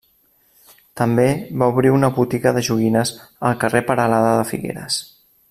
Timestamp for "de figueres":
4.41-4.99